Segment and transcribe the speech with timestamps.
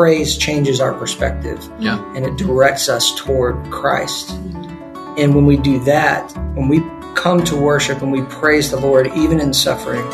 [0.00, 1.62] praise changes our perspective.
[1.78, 2.02] Yeah.
[2.16, 4.30] And it directs us toward Christ.
[4.30, 6.80] And when we do that, when we
[7.14, 10.10] come to worship and we praise the Lord, even in suffering,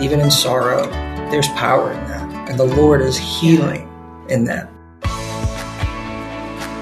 [0.00, 0.86] even in sorrow,
[1.30, 2.50] there's power in that.
[2.50, 3.88] And the Lord is healing
[4.28, 4.68] in that.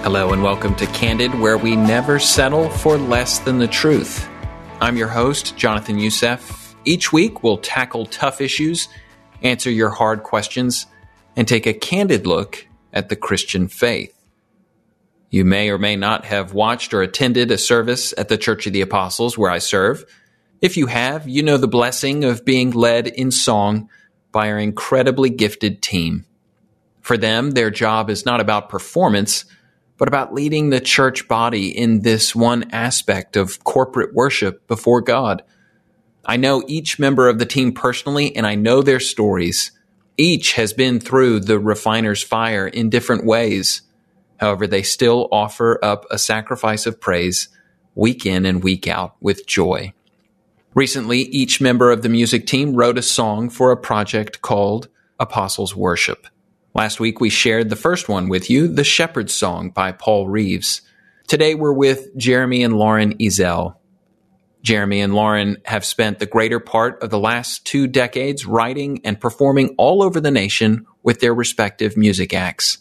[0.03, 4.31] Hello and welcome to Candid, where we never settle for less than the truth.
[4.81, 6.75] I'm your host, Jonathan Youssef.
[6.87, 8.89] Each week, we'll tackle tough issues,
[9.43, 10.87] answer your hard questions,
[11.37, 14.13] and take a candid look at the Christian faith.
[15.31, 18.73] You may or may not have watched or attended a service at the Church of
[18.73, 20.05] the Apostles where I serve.
[20.63, 23.91] If you have, you know the blessing of being led in song
[24.33, 26.25] by our incredibly gifted team.
[27.03, 29.45] For them, their job is not about performance,
[29.99, 35.43] but about leading the church body in this one aspect of corporate worship before God.
[36.25, 39.71] I know each member of the team personally, and I know their stories.
[40.19, 43.83] Each has been through the refiner's fire in different ways.
[44.39, 47.49] However, they still offer up a sacrifice of praise
[47.95, 49.93] week in and week out with joy.
[50.75, 55.75] Recently, each member of the music team wrote a song for a project called Apostles
[55.75, 56.27] Worship.
[56.75, 60.83] Last week, we shared the first one with you, The Shepherd's Song by Paul Reeves.
[61.27, 63.77] Today, we're with Jeremy and Lauren Ezell.
[64.67, 69.21] Jeremy and Lauren have spent the greater part of the last two decades writing and
[69.21, 72.79] performing all over the nation with their respective music acts.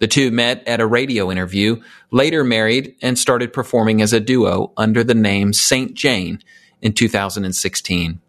[0.00, 4.72] The two met at a radio interview, later married, and started performing as a duo
[4.76, 5.94] under the name St.
[5.94, 6.42] Jane
[6.82, 8.20] in 2016.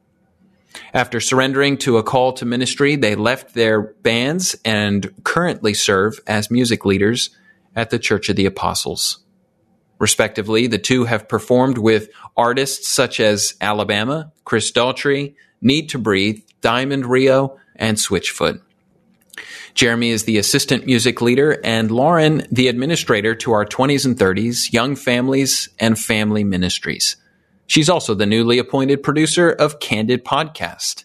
[0.94, 6.52] After surrendering to a call to ministry, they left their bands and currently serve as
[6.52, 7.31] music leaders
[7.75, 9.23] at the Church of the Apostles.
[10.00, 16.42] Respectively, the two have performed with artists such as Alabama, Chris Daughtry, Need to Breathe,
[16.62, 18.62] Diamond Rio, and Switchfoot.
[19.73, 24.73] Jeremy is the assistant music leader and Lauren the administrator to our 20s and 30s,
[24.73, 27.16] young families, and family ministries.
[27.68, 31.03] She's also the newly appointed producer of Candid Podcast.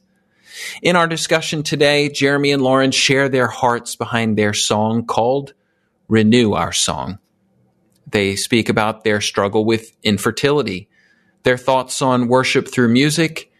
[0.82, 5.54] In our discussion today, Jeremy and Lauren share their hearts behind their song called
[6.09, 7.19] Renew Our Song.
[8.12, 10.88] They speak about their struggle with infertility,
[11.42, 13.50] their thoughts on worship through music,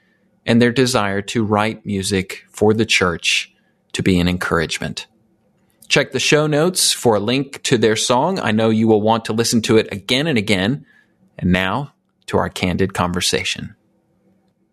[0.46, 3.52] and their desire to write music for the church
[3.92, 5.06] to be an encouragement.
[5.88, 8.38] Check the show notes for a link to their song.
[8.38, 10.86] I know you will want to listen to it again and again.
[11.38, 11.92] And now,
[12.26, 13.74] to our candid conversation.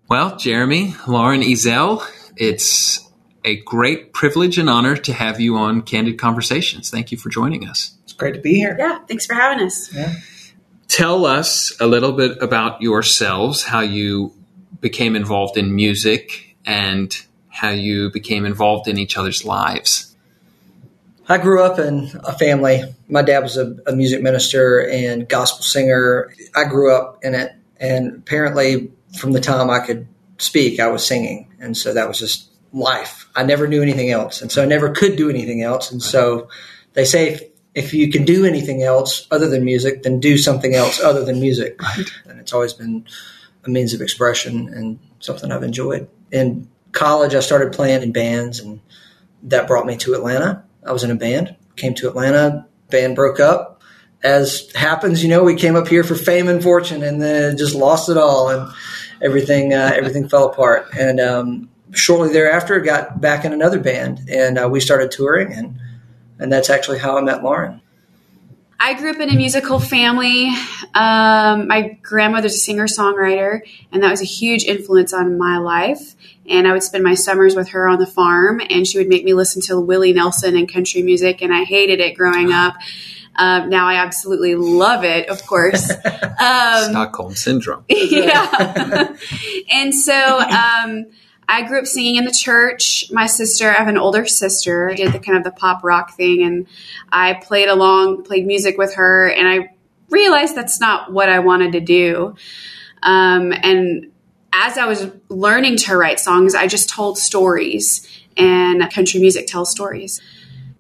[0.08, 3.09] Well, Jeremy, Lauren Ezell, it's
[3.44, 6.90] a great privilege and honor to have you on Candid Conversations.
[6.90, 7.98] Thank you for joining us.
[8.04, 8.76] It's great to be here.
[8.78, 9.94] Yeah, thanks for having us.
[9.94, 10.16] Yeah.
[10.88, 14.34] Tell us a little bit about yourselves, how you
[14.82, 17.16] became involved in music, and
[17.48, 20.16] how you became involved in each other's lives.
[21.28, 22.84] I grew up in a family.
[23.08, 26.34] My dad was a, a, music minister and gospel singer.
[26.56, 30.08] I grew up in it, and apparently, from the time I could
[30.40, 33.30] speak, I was singing, and so that was just life.
[33.36, 35.92] I never knew anything else, and so I never could do anything else.
[35.92, 36.50] And so
[36.94, 37.44] they say if,
[37.76, 41.40] if you can do anything else other than music, then do something else other than
[41.40, 41.82] music.
[41.82, 42.12] Right.
[42.26, 43.06] And it's always been
[43.66, 46.10] a means of expression and something I've enjoyed.
[46.32, 48.82] In college, I started playing in bands, and
[49.44, 53.40] that brought me to Atlanta I was in a band, came to Atlanta, band broke
[53.40, 53.82] up.
[54.24, 57.76] As happens, you know, we came up here for fame and fortune and then just
[57.76, 58.72] lost it all and
[59.22, 60.88] everything, uh, everything fell apart.
[60.98, 65.80] And, um, shortly thereafter got back in another band and, uh, we started touring and,
[66.40, 67.82] and that's actually how I met Lauren.
[68.82, 70.48] I grew up in a musical family.
[70.94, 73.60] Um, my grandmother's a singer songwriter,
[73.92, 76.16] and that was a huge influence on my life.
[76.48, 79.26] And I would spend my summers with her on the farm, and she would make
[79.26, 82.76] me listen to Willie Nelson and country music, and I hated it growing up.
[83.36, 85.90] Um, now I absolutely love it, of course.
[86.42, 87.86] Um, Stockholm syndrome.
[87.90, 89.14] yeah.
[89.72, 91.06] and so um,
[91.50, 93.06] I grew up singing in the church.
[93.12, 96.44] My sister, I have an older sister, did the kind of the pop rock thing,
[96.44, 96.68] and
[97.12, 99.76] I played along, played music with her, and I
[100.12, 102.36] realized that's not what I wanted to do.
[103.02, 104.12] Um, and
[104.54, 108.08] as I was learning to write songs, I just told stories,
[108.38, 110.22] and country music tells stories.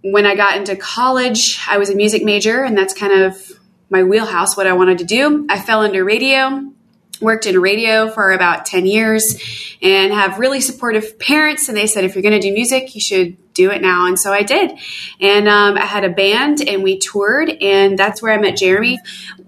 [0.03, 3.59] When I got into college, I was a music major, and that's kind of
[3.89, 5.47] my wheelhouse, what I wanted to do.
[5.49, 6.71] I fell into radio,
[7.21, 9.37] worked in radio for about 10 years,
[9.81, 11.69] and have really supportive parents.
[11.69, 14.07] And they said, if you're going to do music, you should do it now.
[14.07, 14.71] And so I did.
[15.19, 18.99] And um, I had a band, and we toured, and that's where I met Jeremy.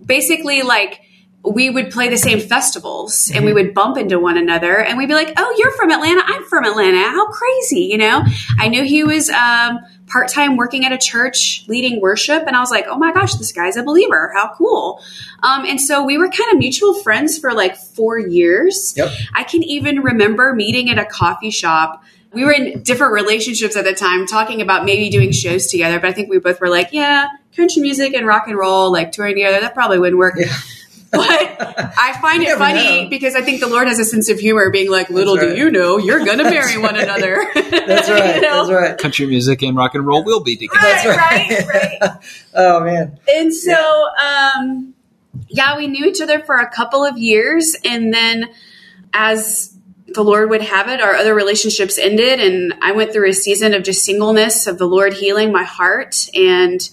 [0.06, 1.02] Basically, like,
[1.44, 5.08] we would play the same festivals and we would bump into one another and we'd
[5.08, 6.22] be like, Oh, you're from Atlanta.
[6.24, 7.10] I'm from Atlanta.
[7.10, 8.24] How crazy, you know?
[8.60, 9.80] I knew he was um,
[10.12, 12.44] part time working at a church leading worship.
[12.46, 14.32] And I was like, oh my gosh, this guy's a believer.
[14.36, 15.02] How cool.
[15.44, 18.94] Um, and so we were kind of mutual friends for like four years.
[18.98, 19.12] Yep.
[19.34, 22.04] I can even remember meeting at a coffee shop.
[22.34, 26.00] We were in different relationships at the time, talking about maybe doing shows together.
[26.00, 29.12] But I think we both were like, yeah, country music and rock and roll, like
[29.12, 30.36] touring together, that probably wouldn't work.
[30.38, 30.54] Yeah.
[31.22, 33.10] But I find it funny know.
[33.10, 35.58] because I think the Lord has a sense of humor, being like, "Little That's do
[35.58, 38.36] you know, you're going to marry one another." That's right.
[38.36, 38.66] You know?
[38.66, 38.98] That's right.
[38.98, 40.86] Country music and rock and roll will be together.
[41.10, 42.20] Right, That's right, right.
[42.54, 43.20] oh man.
[43.28, 44.94] And so, um,
[45.50, 48.50] yeah, we knew each other for a couple of years, and then
[49.14, 49.76] as
[50.08, 53.74] the Lord would have it, our other relationships ended, and I went through a season
[53.74, 56.90] of just singleness, of the Lord healing my heart, and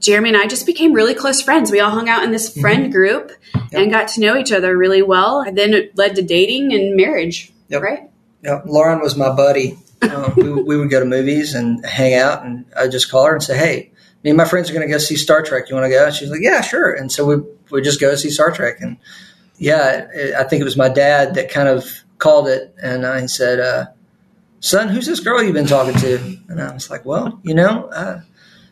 [0.00, 1.70] Jeremy and I just became really close friends.
[1.70, 3.32] We all hung out in this friend group
[3.72, 5.40] and got to know each other really well.
[5.40, 7.82] And then it led to dating and marriage, Yep.
[7.82, 8.10] right?
[8.42, 9.78] Yeah, Lauren was my buddy.
[10.02, 13.34] Um, we, we would go to movies and hang out, and I'd just call her
[13.34, 13.90] and say, "Hey,
[14.24, 15.68] me and my friends are going to go see Star Trek.
[15.68, 17.36] You want to go?" And she's like, "Yeah, sure." And so we
[17.70, 18.96] we just go see Star Trek, and
[19.58, 21.84] yeah, it, I think it was my dad that kind of
[22.16, 23.86] called it, and I said, uh,
[24.60, 26.16] "Son, who's this girl you've been talking to?"
[26.48, 28.20] And I was like, "Well, you know, uh,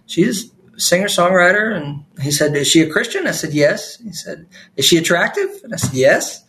[0.06, 4.46] she's singer songwriter." And he said, "Is she a Christian?" I said, "Yes." He said,
[4.76, 6.44] "Is she attractive?" And I said, "Yes."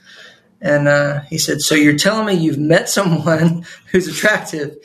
[0.61, 4.77] And uh, he said, So you're telling me you've met someone who's attractive,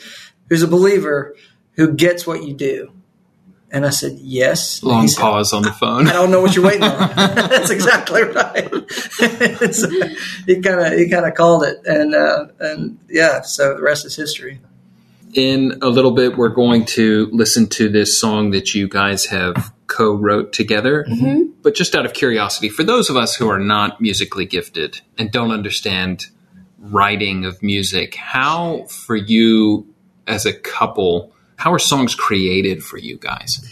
[0.49, 1.35] who's a believer,
[1.73, 2.93] who gets what you do?
[3.71, 4.83] And I said, Yes.
[4.83, 6.07] Long said, pause on the phone.
[6.07, 7.09] I don't know what you're waiting on.
[7.17, 8.71] That's exactly right.
[9.75, 9.91] so
[10.47, 14.05] he kind of he kind of called it, and uh, and yeah, so the rest
[14.05, 14.61] is history.
[15.35, 19.73] In a little bit, we're going to listen to this song that you guys have
[19.87, 21.05] co wrote together.
[21.09, 21.51] Mm-hmm.
[21.63, 25.31] But just out of curiosity, for those of us who are not musically gifted and
[25.31, 26.27] don't understand
[26.79, 29.93] writing of music, how, for you
[30.27, 33.67] as a couple, how are songs created for you guys?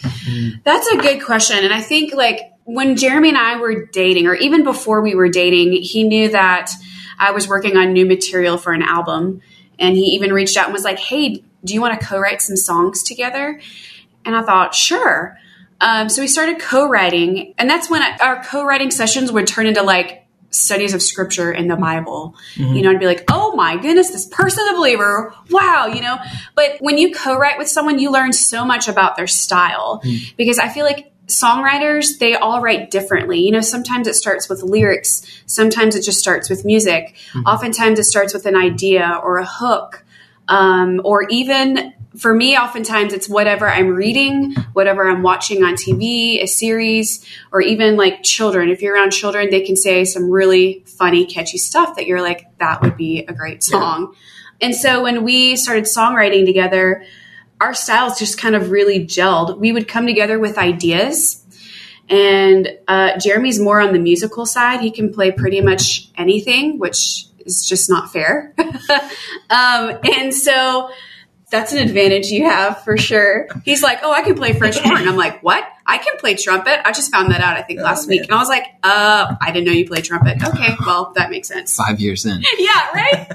[0.63, 1.63] That's a good question.
[1.63, 5.29] And I think like when Jeremy and I were dating, or even before we were
[5.29, 6.71] dating, he knew that
[7.19, 9.41] I was working on new material for an album.
[9.79, 12.41] And he even reached out and was like, Hey, do you want to co write
[12.41, 13.59] some songs together?
[14.25, 15.37] And I thought, sure.
[15.81, 17.53] Um, so we started co writing.
[17.57, 21.67] And that's when our co writing sessions would turn into like studies of scripture in
[21.67, 22.35] the Bible.
[22.55, 22.81] You mm-hmm.
[22.81, 25.33] know, I'd be like, oh my goodness, this person's a believer.
[25.49, 26.17] Wow, you know.
[26.55, 30.35] But when you co write with someone, you learn so much about their style mm.
[30.37, 34.61] because I feel like songwriters they all write differently you know sometimes it starts with
[34.61, 37.45] lyrics sometimes it just starts with music mm-hmm.
[37.45, 40.02] oftentimes it starts with an idea or a hook
[40.47, 46.43] um, or even for me oftentimes it's whatever i'm reading whatever i'm watching on tv
[46.43, 50.83] a series or even like children if you're around children they can say some really
[50.85, 54.13] funny catchy stuff that you're like that would be a great song
[54.61, 57.03] and so when we started songwriting together
[57.63, 59.57] our styles just kind of really gelled.
[59.57, 61.41] We would come together with ideas,
[62.09, 64.81] and uh, Jeremy's more on the musical side.
[64.81, 68.53] He can play pretty much anything, which is just not fair.
[69.49, 70.89] um, and so
[71.53, 73.47] that's an advantage you have for sure.
[73.63, 75.63] He's like, "Oh, I can play French horn." I'm like, "What?
[75.85, 78.37] I can play trumpet." I just found that out I think last week, and I
[78.37, 81.75] was like, "Uh, I didn't know you played trumpet." Okay, well that makes sense.
[81.77, 82.41] Five years in.
[82.57, 83.33] Yeah, right?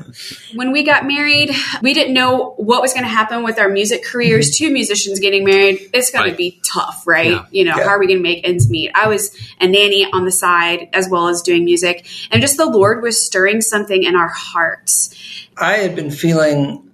[0.55, 4.05] when we got married, we didn't know what was going to happen with our music
[4.05, 4.57] careers.
[4.57, 6.31] Two musicians getting married, it's going Right.
[6.33, 7.31] to be tough, right?
[7.33, 7.45] Yeah.
[7.51, 7.85] You know, Yeah.
[7.85, 8.91] how are we going to make ends meet?
[8.95, 12.07] I was a nanny on the side as well as doing music.
[12.33, 15.15] And just the Lord was stirring something in our hearts.
[15.57, 16.88] I had been feeling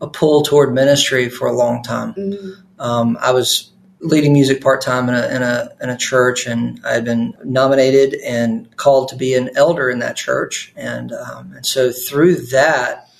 [0.00, 2.14] a pull toward ministry for a long time.
[2.78, 6.80] Um, I was leading music part time in a, in a in a church, and
[6.84, 11.52] I had been nominated and called to be an elder in that church, and um,
[11.52, 13.10] and so through that,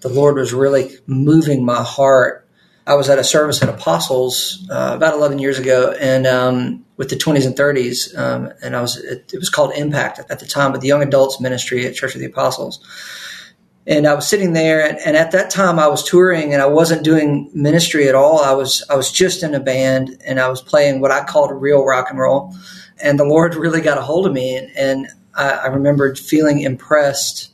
[0.00, 2.46] the Lord was really moving my heart.
[2.86, 7.10] I was at a service at Apostles uh, about 11 years ago, and um, with
[7.10, 10.46] the 20s and 30s, um, and I was it, it was called Impact at the
[10.46, 12.80] time, but the young adults ministry at Church of the Apostles
[13.90, 16.66] and I was sitting there, and, and at that time I was touring, and I
[16.66, 18.40] wasn't doing ministry at all.
[18.40, 21.50] I was I was just in a band, and I was playing what I called
[21.60, 22.54] real rock and roll,
[23.02, 26.60] and the Lord really got a hold of me, and, and I, I remembered feeling
[26.60, 27.52] impressed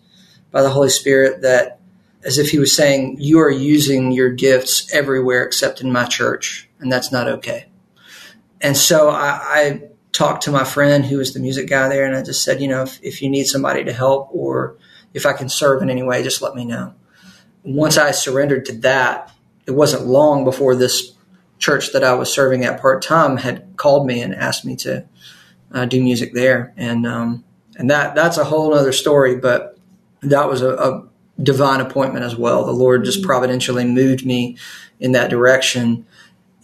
[0.52, 1.80] by the Holy Spirit that,
[2.22, 6.68] as if He was saying, "You are using your gifts everywhere except in my church,
[6.80, 7.64] and that's not okay."
[8.60, 12.14] And so I, I talked to my friend who was the music guy there, and
[12.14, 14.76] I just said, you know, if, if you need somebody to help or
[15.16, 16.94] if I can serve in any way, just let me know.
[17.64, 19.32] Once I surrendered to that,
[19.66, 21.12] it wasn't long before this
[21.58, 25.08] church that I was serving at part time had called me and asked me to
[25.73, 27.44] uh, do music there, and um,
[27.76, 29.37] and that that's a whole other story.
[29.37, 29.78] But
[30.20, 31.08] that was a, a
[31.42, 32.64] divine appointment as well.
[32.64, 34.56] The Lord just providentially moved me
[35.00, 36.06] in that direction,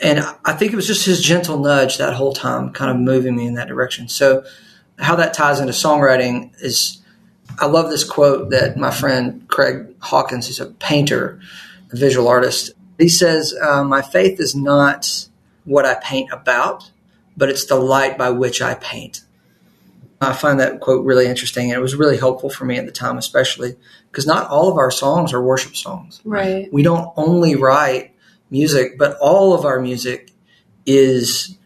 [0.00, 3.36] And I think it was just his gentle nudge that whole time, kind of moving
[3.36, 4.08] me in that direction.
[4.08, 4.44] So,
[4.98, 7.01] how that ties into songwriting is
[7.58, 11.40] I love this quote that my friend Craig Hawkins, he's a painter,
[11.92, 12.72] a visual artist.
[12.98, 15.28] He says, uh, My faith is not
[15.64, 16.90] what I paint about,
[17.36, 19.24] but it's the light by which I paint.
[20.20, 22.92] I find that quote really interesting, and it was really helpful for me at the
[22.92, 23.76] time, especially
[24.10, 26.20] because not all of our songs are worship songs.
[26.24, 26.72] Right.
[26.72, 28.14] We don't only write
[28.50, 30.30] music, but all of our music
[30.86, 31.56] is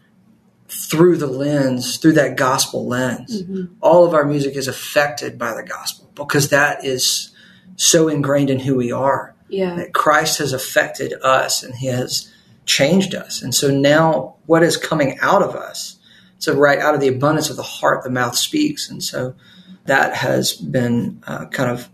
[0.89, 3.43] through the lens, through that gospel lens.
[3.43, 3.73] Mm-hmm.
[3.81, 7.31] All of our music is affected by the gospel because that is
[7.75, 9.35] so ingrained in who we are.
[9.49, 9.75] Yeah.
[9.75, 12.31] That Christ has affected us and He has
[12.65, 13.41] changed us.
[13.41, 15.97] And so now what is coming out of us?
[16.39, 18.89] So right out of the abundance of the heart, the mouth speaks.
[18.89, 19.35] And so
[19.85, 21.89] that has been uh, kind of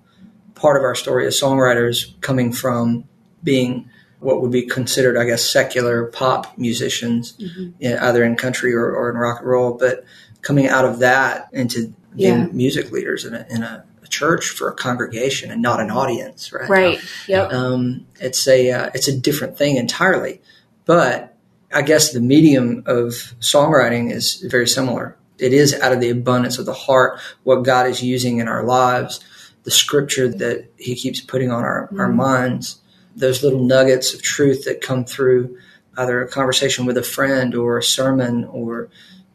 [0.55, 3.05] part of our story as songwriters coming from
[3.43, 3.89] being
[4.23, 7.35] what would be considered, I guess, secular pop musicians,
[7.79, 10.05] in, either in country or, or in rock and roll, but
[10.41, 12.45] coming out of that into being Yeah.
[12.51, 16.51] music leaders in a, in a, a church for a congregation and not an audience,
[16.53, 16.69] right?
[16.69, 16.99] Right.
[17.27, 17.51] Yep.
[17.53, 20.41] Um, it's a uh, it's a different thing entirely,
[20.85, 21.35] but
[21.73, 25.17] I guess the medium of songwriting is very similar.
[25.39, 28.63] It is out of the abundance of the heart what God is using in our
[28.63, 29.19] lives,
[29.63, 32.79] the scripture that He keeps putting on our, our minds,
[33.15, 35.57] those little nuggets of truth that come through
[35.97, 38.89] either a conversation with a friend or a sermon or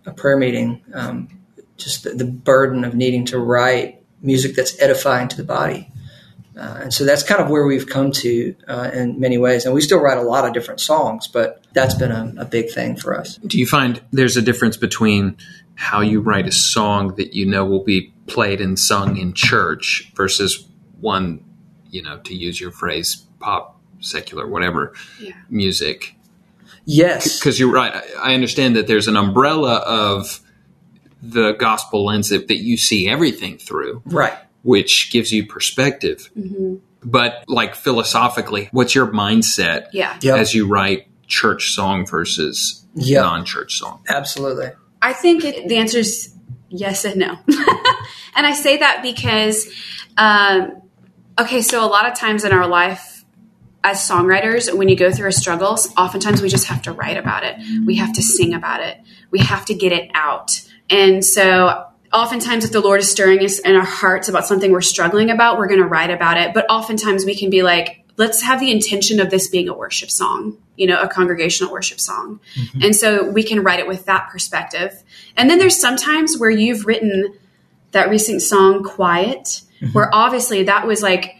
[0.07, 0.83] a prayer meeting.
[0.93, 1.29] Um,
[1.77, 5.89] just the, the burden of needing to write music that's edifying to the body.
[6.57, 9.65] Uh, and so that's kind of where we've come to uh, in many ways.
[9.65, 12.71] And we still write a lot of different songs, but that's been a, a big
[12.71, 13.37] thing for us.
[13.37, 15.37] Do you find there's a difference between
[15.77, 20.11] how you write a song that you know will be played and sung in church
[20.17, 20.69] versus
[21.01, 21.45] one,
[21.91, 25.33] you know, to use your phrase, pop, secular, whatever Yeah.
[25.51, 26.15] music?
[26.85, 27.39] Yes.
[27.39, 27.93] Because you're right.
[27.95, 30.41] I I understand that there's an umbrella of
[31.23, 34.35] the gospel lens that, that you see everything through, Right.
[34.63, 36.31] which gives you perspective.
[36.39, 36.77] Mm-hmm.
[37.05, 40.17] But like philosophically, what's your mindset Yeah.
[40.21, 40.39] Yep.
[40.39, 43.23] as you write church song versus Yep.
[43.23, 44.01] non-church song?
[44.09, 44.71] Absolutely.
[45.03, 46.33] I think it, the answer is
[46.71, 47.37] yes and no.
[48.35, 49.69] and I say that because,
[50.17, 50.83] um,
[51.39, 53.18] okay, so a lot of times in our life
[53.89, 57.45] as songwriters, when you go through a struggle, oftentimes we just have to write about
[57.45, 57.57] it.
[57.87, 58.99] We have to sing about it.
[59.31, 60.61] We have to get it out.
[60.91, 64.81] And so oftentimes if the Lord is stirring us in our hearts about something we're
[64.81, 66.55] struggling about, we're going to write about it.
[66.55, 70.11] But oftentimes we can be like, let's have the intention of this being a worship
[70.11, 72.41] song, you know, a congregational worship song.
[72.57, 72.83] Mm-hmm.
[72.83, 75.03] And so we can write it with that perspective.
[75.37, 77.35] And then there's sometimes where you've written
[77.93, 79.93] that recent song, Quiet, mm-hmm.
[79.93, 81.37] where obviously that was like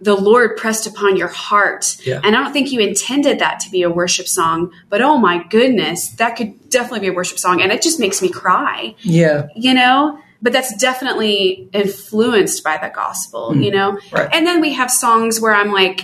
[0.00, 1.96] the Lord pressed upon your heart.
[2.04, 2.20] Yeah.
[2.22, 5.42] And I don't think you intended that to be a worship song, but oh my
[5.44, 7.62] goodness, that could definitely be a worship song.
[7.62, 9.48] And it just makes me cry Yeah.
[9.56, 13.62] you know but that's definitely influenced by the gospel hmm.
[13.62, 14.28] you know Right.
[14.32, 16.02] and then we have songs where i'm like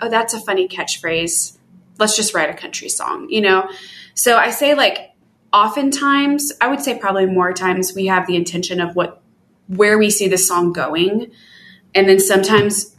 [0.00, 1.56] oh that's a funny catchphrase
[1.98, 3.68] let's just write a country song you know
[4.14, 5.12] so i say like
[5.52, 9.20] oftentimes i would say probably more times we have the intention of what
[9.66, 11.30] where we see the song going
[11.94, 12.93] and then sometimes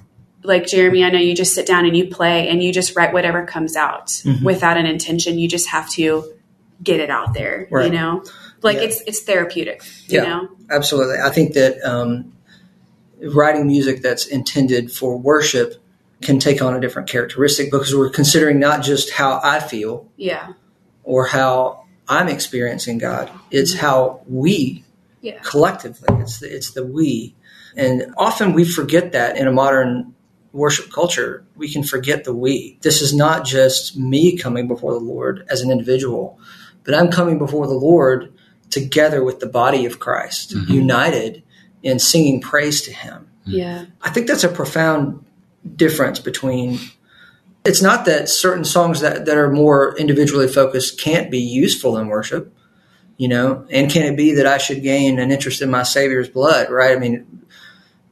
[0.45, 3.13] like jeremy i know you just sit down and you play and you just write
[3.13, 4.45] whatever comes out Mm-hmm.
[4.45, 6.31] without an intention you just have to
[6.83, 7.85] get it out there Right.
[7.85, 8.23] you know
[8.61, 8.83] like Yeah.
[8.83, 10.23] it's it's therapeutic you Yeah.
[10.25, 11.17] know Absolutely.
[11.23, 12.33] I think that um,
[13.21, 15.75] writing music that's intended for worship
[16.23, 20.53] can take on a different characteristic because we're considering not just how I feel yeah
[21.03, 24.83] or how I'm experiencing God, it's how we
[25.21, 26.07] yeah collectively.
[26.21, 27.35] It's the, it's the we,
[27.75, 30.14] and often we forget that in a modern
[30.55, 31.45] worship culture.
[31.55, 32.79] We can forget the we.
[32.81, 36.39] This is not just me coming before the Lord as an individual,
[36.83, 38.33] but I'm coming before the Lord
[38.69, 40.71] together with the body of Christ, mm-hmm.
[40.71, 41.43] united
[41.83, 43.29] in singing praise to Him.
[43.41, 43.51] Mm-hmm.
[43.51, 45.25] yeah I think that's a profound
[45.75, 46.79] difference between.
[47.65, 52.07] It's not that certain songs that, that are more individually focused can't be useful in
[52.07, 52.53] worship,
[53.17, 56.29] you know, and can it be that I should gain an interest in my Savior's
[56.29, 56.95] blood, right?
[56.95, 57.44] I mean,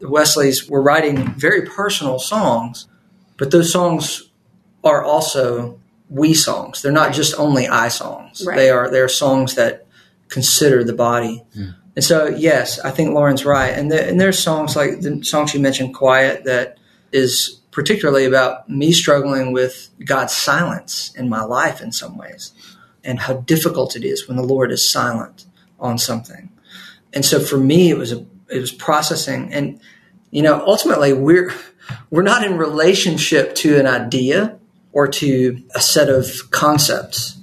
[0.03, 2.87] the Wesleys were writing very personal songs,
[3.37, 4.29] but those songs
[4.83, 5.79] are also
[6.09, 6.81] we songs.
[6.81, 8.43] They're not just only I songs.
[8.45, 8.57] Right.
[8.57, 9.87] They are they are songs that
[10.27, 11.45] consider the body.
[11.95, 13.69] And so, yes, I think Lauren's right.
[13.69, 16.79] And, there, and there's songs like the songs you mentioned, "Quiet," that
[17.13, 22.51] is particularly about me struggling with God's silence in my life in some ways,
[23.05, 25.45] and how difficult it is when the Lord is silent
[25.79, 26.49] on something.
[27.13, 29.79] And so, for me, it was a it was processing, and
[30.33, 31.53] you know, ultimately, we're
[32.09, 34.57] we're not in relationship to an idea.
[34.91, 37.37] or to a set of concepts.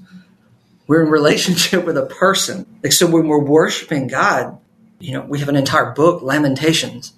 [0.87, 2.65] We're in relationship with a person.
[2.83, 4.57] Like so when we're worshiping God,
[5.01, 7.13] you know, we have an entire book, Lamentations.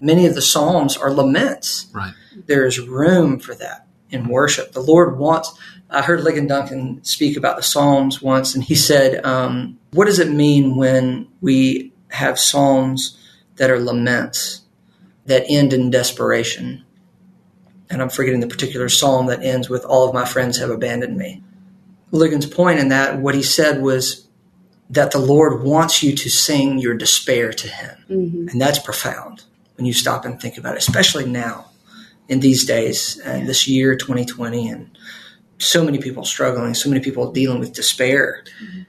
[0.00, 1.86] Many of the Psalms are laments.
[1.94, 2.12] Right.
[2.46, 4.72] There is room for that in worship.
[4.72, 5.52] The Lord wants.
[5.88, 10.18] I heard Ligon Duncan speak about the Psalms once, and he said, um, "What does
[10.18, 13.16] it mean when we have Psalms
[13.56, 14.62] that are laments
[15.30, 16.84] that end in desperation?"
[17.88, 21.16] And I'm forgetting the particular psalm that ends with "All of my friends have abandoned
[21.16, 21.42] me."
[22.12, 24.26] Ligon's point in that, what he said was
[24.90, 28.48] that the Lord wants you to sing your despair to Him, mm-hmm.
[28.48, 29.44] and that's profound
[29.76, 31.70] when you stop and think about it, especially now
[32.30, 34.96] in these days uh, and this year 2020 and
[35.58, 38.82] so many people struggling so many people dealing with despair mm-hmm.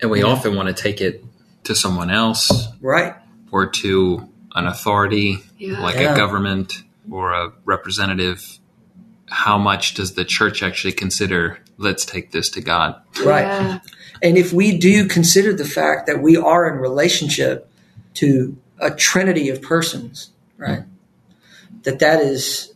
[0.00, 0.26] And we Yeah.
[0.26, 1.24] often want to take it
[1.64, 3.14] to someone else right
[3.52, 5.80] or to an authority Yeah.
[5.80, 6.14] like Yeah.
[6.14, 8.58] a government or a representative.
[9.28, 12.96] How much does the church actually consider, let's take this to God?
[13.24, 13.78] right Yeah.
[14.22, 17.68] and if we do consider the fact that we are in relationship
[18.14, 20.82] to a trinity of persons right
[21.84, 22.72] that that is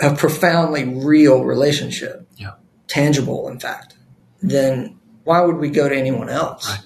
[0.00, 2.52] a profoundly real relationship Yeah.
[2.88, 3.94] tangible in fact
[4.42, 6.80] then why would we go to anyone else Right.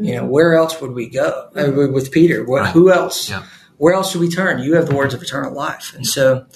[0.00, 2.72] you know where else would we go Uh, with peter what, Right.
[2.72, 3.42] who else Yeah.
[3.84, 4.62] Where else do we turn?
[4.62, 5.94] You have the words of eternal life.
[5.94, 6.46] And so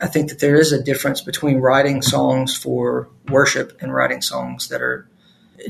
[0.00, 4.68] I think that there is a difference between writing songs for worship and writing songs
[4.68, 5.08] that are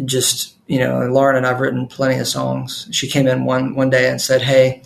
[0.05, 2.87] just, you know, Lauren and I've written plenty of songs.
[2.91, 4.83] She came in one, one day and said, Hey,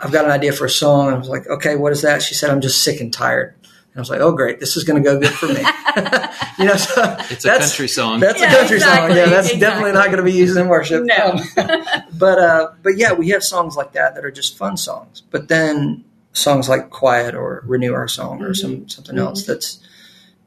[0.00, 1.12] I've got an idea for a song.
[1.12, 2.22] I was like, okay, what is that?
[2.22, 3.56] She said, I'm just sick and tired.
[3.98, 4.60] And I was like, oh, great.
[4.60, 5.54] This is going to go good for me.
[6.60, 8.20] you know, so It's a country song.
[8.20, 9.08] That's Yeah, a country song.
[9.10, 9.58] Yeah, that's exactly.
[9.58, 11.02] definitely not going to be used in worship.
[11.04, 11.32] No.
[11.32, 11.40] Um,
[12.12, 15.22] but uh, but yeah, we have songs like that that are just fun songs.
[15.32, 19.80] But then songs like "Quiet" or "Renew Our Song" or some something else that's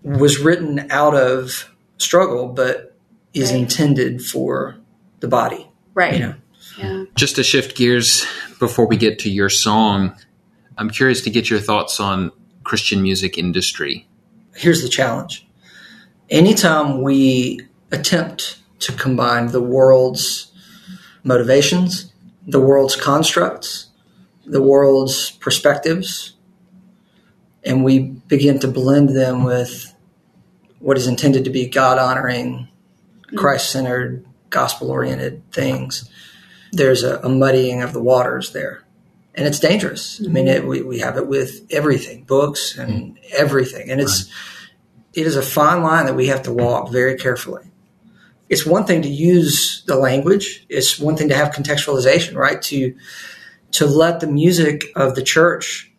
[0.01, 2.95] was written out of struggle, but
[3.33, 3.59] is Right.
[3.59, 4.77] intended for
[5.19, 5.69] the body.
[5.93, 6.13] Right.
[6.13, 6.35] You know,
[6.77, 7.03] Yeah.
[7.15, 8.25] Just to shift gears
[8.59, 10.15] before we get to your song,
[10.77, 12.31] I'm curious to get your thoughts on
[12.63, 14.07] Christian music industry.
[14.55, 15.47] here's the challenge:
[16.29, 20.51] anytime we attempt to combine the world's
[21.23, 22.11] motivations,
[22.47, 23.87] the world's constructs,
[24.45, 26.33] the world's perspectives,
[27.63, 29.93] and we begin to blend them with
[30.79, 32.67] what is intended to be God honoring,
[33.27, 33.37] mm-hmm.
[33.37, 36.09] Christ centered, gospel oriented things,
[36.71, 38.83] there's a, a muddying of the waters there.
[39.33, 40.21] And it's dangerous.
[40.23, 40.63] I mean, mm-hmm.
[40.63, 43.89] it, we, we have it with everything, books and everything.
[43.89, 44.29] And it's,
[45.13, 47.63] it is a fine line that we have to walk very carefully.
[48.49, 50.65] It's one thing to use the language.
[50.67, 52.61] It's one thing to have contextualization, right?
[52.63, 52.93] To,
[53.71, 55.91] to let the music of the church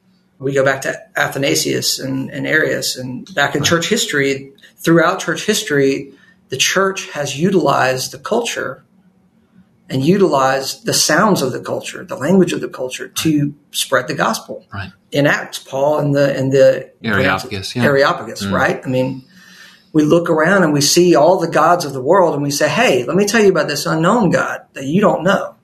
[0.43, 5.47] we go back to Athanasius and, and Arius and back in church history, throughout church
[5.47, 6.13] history,
[6.49, 8.85] the church has utilized the culture
[9.93, 14.15] and utilize the sounds of the culture, the language of the culture to spread the
[14.15, 14.67] gospel.
[14.73, 14.91] Right.
[15.13, 17.85] In Acts, Paul and the and the Areopagus, yeah.
[17.85, 18.53] Areopagus, Mm.
[18.53, 18.81] right?
[18.85, 19.25] I mean,
[19.93, 22.69] we look around and we see all the gods of the world and we say,
[22.69, 25.55] Hey, let me tell you about this unknown God that you don't know.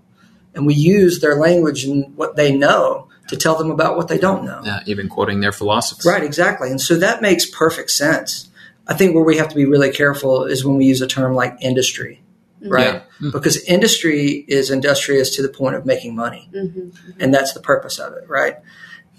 [0.54, 4.18] And we use their language and what they know to tell them about what they
[4.18, 4.60] don't know.
[4.64, 6.04] Yeah, even quoting their philosophers.
[6.06, 6.70] Right, exactly.
[6.70, 8.48] And so that makes perfect sense.
[8.86, 11.34] I think where we have to be really careful is when we use a term
[11.34, 12.22] like industry,
[12.60, 12.68] Mm-hmm.
[12.72, 12.94] right?
[12.94, 13.00] Yeah.
[13.00, 13.30] Mm-hmm.
[13.30, 16.50] Because industry is industrious to the point of making money.
[16.52, 17.20] Mm-hmm.
[17.20, 18.56] And that's the purpose of it, right?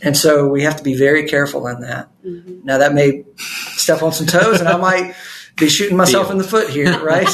[0.02, 2.10] And so we have to be very careful in that.
[2.24, 5.14] Now, that may step on some toes, and I might
[5.58, 6.32] be shooting myself Feel.
[6.34, 7.28] in the foot here, right?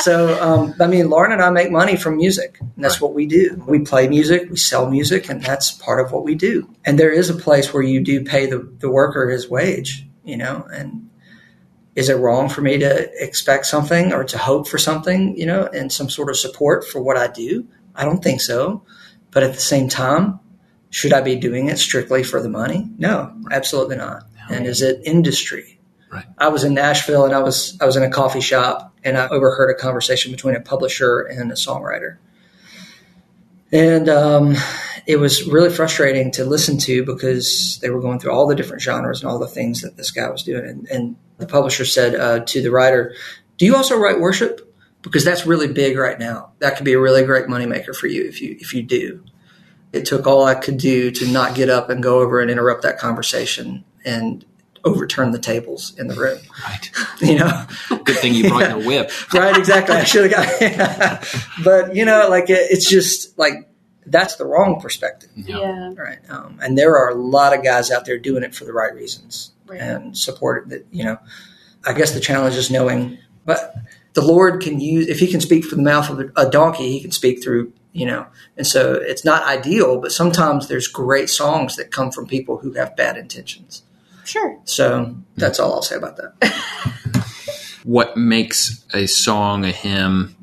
[0.00, 3.02] so, um, I mean, Lauren and I make money from music, and that's Right.
[3.02, 3.62] what we do.
[3.68, 6.68] We play music, we sell music, and that's part of what we do.
[6.84, 10.36] And there is a place where you do pay the, the worker his wage, you
[10.36, 11.07] know, and
[11.98, 15.66] is it wrong for me to expect something or to hope for something, you know,
[15.74, 17.66] and some sort of support for what I do?
[17.92, 18.84] I don't think so.
[19.32, 20.38] But at the same time,
[20.90, 22.88] should I be doing it strictly for the money?
[22.98, 24.22] No, absolutely not.
[24.48, 25.80] And is it industry?
[26.08, 26.24] Right.
[26.38, 29.26] I was in Nashville and I was I was in a coffee shop and I
[29.26, 32.18] overheard a conversation between a publisher and a songwriter.
[33.72, 34.54] And um,
[35.04, 38.82] it was really frustrating to listen to because they were going through all the different
[38.82, 40.64] genres and all the things that this guy was doing.
[40.64, 43.14] And, and the publisher said uh, to the writer,
[43.56, 44.64] "Do you also write worship?
[45.02, 46.52] Because that's really big right now.
[46.58, 49.24] That could be a really great moneymaker for you if you if you do."
[49.92, 52.82] It took all I could do to not get up and go over and interrupt
[52.82, 54.44] that conversation and
[54.84, 56.38] overturn the tables in the room.
[56.66, 56.90] Right.
[57.20, 57.66] You know,
[58.04, 59.10] Good thing you brought your whip.
[59.34, 59.56] right?
[59.56, 59.96] Exactly.
[59.96, 61.44] I should have got.
[61.64, 63.68] but you know, like it, it's just like
[64.06, 65.92] that's the wrong perspective, Yeah.
[65.96, 66.18] right?
[66.30, 68.94] Um, and there are a lot of guys out there doing it for the right
[68.94, 69.80] reasons Right.
[69.80, 70.68] and support it.
[70.70, 71.18] That you know,
[71.86, 73.74] I guess the challenge is knowing, but
[74.14, 77.00] the Lord can use if He can speak from the mouth of a donkey, He
[77.00, 78.26] can speak through you know.
[78.56, 82.72] And so it's not ideal, but sometimes there's great songs that come from people who
[82.74, 83.82] have bad intentions.
[84.24, 84.58] Sure.
[84.64, 87.24] So that's all I'll say about that.
[87.84, 90.36] what makes a song a hymn,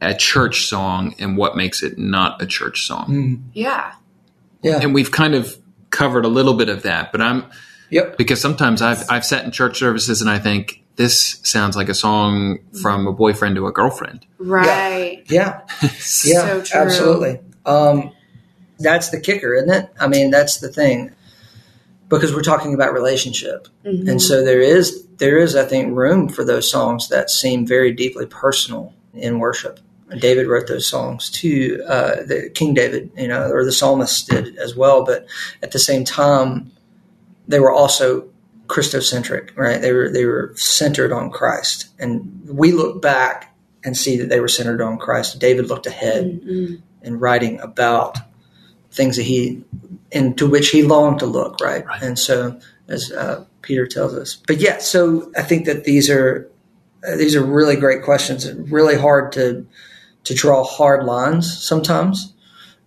[0.00, 3.06] a church song, and what makes it not a church song?
[3.08, 3.42] Mm.
[3.52, 3.94] Yeah.
[4.62, 4.78] Yeah.
[4.80, 5.58] And we've kind of
[5.90, 7.44] covered a little bit of that, but I'm
[7.92, 8.16] Yep.
[8.18, 11.94] because sometimes I've I've sat in church services and I think this sounds like a
[11.94, 14.26] song from a boyfriend to a girlfriend.
[14.38, 15.22] Right.
[15.28, 15.60] Yeah.
[15.82, 15.88] Yeah.
[15.90, 16.80] So true.
[16.80, 17.40] Absolutely.
[17.66, 18.10] Um,
[18.78, 19.90] that's the kicker, isn't it?
[20.00, 21.12] I mean, that's the thing.
[22.08, 23.68] Because we're talking about relationship.
[23.86, 24.08] Mhm.
[24.08, 27.92] And so there is there is, I think, room for those songs that seem very
[27.92, 29.78] deeply personal in worship.
[30.18, 31.82] David wrote those songs too.
[31.88, 35.04] Uh, the King David, you know, or the psalmist did as well.
[35.04, 35.26] But
[35.62, 36.70] at the same time,
[37.48, 38.28] they were also
[38.68, 39.80] Christocentric, right?
[39.80, 44.40] They were they were centered on Christ, and we look back and see that they
[44.40, 45.38] were centered on Christ.
[45.38, 46.80] David looked ahead Mhm.
[47.02, 48.16] in writing about
[48.92, 49.62] things that he
[50.10, 51.84] into which he longed to look, right?
[51.86, 52.02] Right.
[52.02, 56.48] And so, as uh, Peter tells us, but yeah, so I think that these are
[57.06, 58.50] uh, these are really great questions.
[58.70, 59.66] Really hard to
[60.24, 62.32] to draw hard lines sometimes,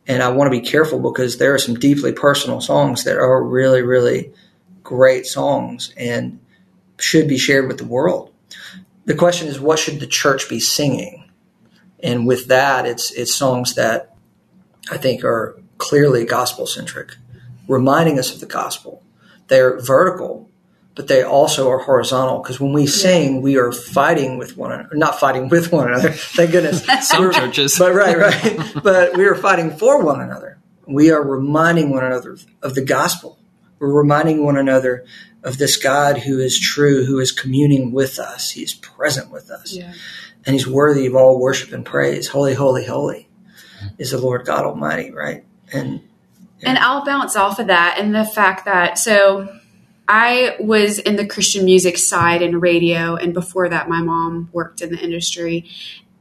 [0.07, 3.43] and I want to be careful because there are some deeply personal songs that are
[3.43, 4.31] really, really
[4.85, 6.39] great songs and
[6.97, 8.31] should be shared with the world.
[9.03, 11.29] The question is, what should the church be singing?
[12.01, 14.15] And with that, it's it's songs that
[14.89, 17.15] I think are clearly gospel centric,
[17.67, 19.03] reminding us of the gospel.
[19.47, 20.49] They're vertical,
[20.95, 24.95] but they also are horizontal because when we sing, we are fighting with one another.
[24.95, 26.85] Not fighting with one another, thank goodness.
[27.07, 27.77] Some We're- churches.
[27.77, 28.73] but right, right.
[28.83, 30.57] but we are fighting for one another.
[30.87, 33.39] We are reminding one another of the gospel.
[33.79, 35.05] We're reminding one another
[35.43, 38.51] of this God who is true, who is communing with us.
[38.51, 39.73] He is present with us.
[39.73, 39.93] Yeah.
[40.45, 42.27] And he's worthy of all worship and praise.
[42.27, 43.27] Holy, holy, holy
[43.97, 45.43] is the Lord God Almighty, right?
[45.71, 46.01] And
[46.63, 49.49] And I'll bounce off of that and the fact that so
[50.07, 54.81] I was in the Christian music side and radio, and before that, my mom worked
[54.81, 55.69] in the industry.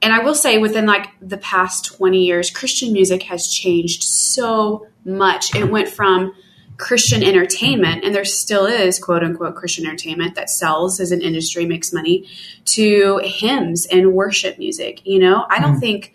[0.01, 4.87] And I will say, within like the past 20 years, Christian music has changed so
[5.05, 5.55] much.
[5.55, 6.35] It went from
[6.76, 11.66] Christian entertainment, and there still is quote unquote Christian entertainment that sells as an industry,
[11.66, 12.28] makes money,
[12.66, 15.00] to hymns and worship music.
[15.06, 15.80] You know, I don't hmm.
[15.80, 16.14] think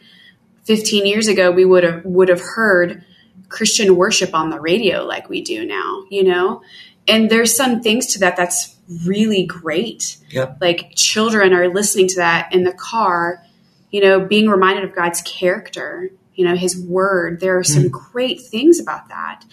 [0.65, 3.03] 15 years ago we would have would have heard
[3.49, 6.61] Christian worship on the radio like we do now, you know?
[7.07, 10.17] And there's some things to that that's really great.
[10.29, 13.43] yeah, Like children are listening to that in the car,
[13.91, 17.41] you know, being reminded of God's character, you know, his word.
[17.41, 17.89] There are some hmm.
[17.89, 19.43] great things about that.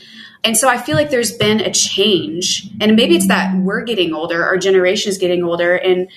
[0.45, 2.71] And so I feel like there's been a change.
[2.81, 6.09] And maybe it's that we're getting older, our generation is getting older, and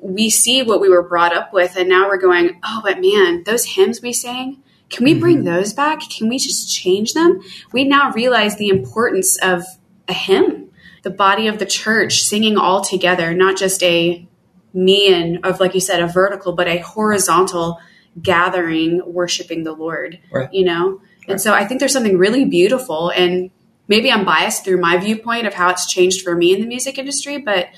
[0.00, 1.76] we see what we were brought up with.
[1.76, 4.60] And now we're going, oh, but man, those hymns we sang,
[4.90, 5.44] can we bring hmm.
[5.44, 6.00] those back?
[6.10, 7.40] Can we just change them?
[7.70, 9.62] We now realize the importance of
[10.08, 10.70] a hymn,
[11.04, 14.26] the body of the church singing all together, not just a
[14.74, 17.78] me and of like you said a vertical but a horizontal
[18.22, 20.52] gathering worshiping the lord Right.
[20.52, 23.50] you know and so i think there's something really beautiful and
[23.88, 26.98] maybe i'm biased through my viewpoint of how it's changed for me in the music
[26.98, 27.68] industry but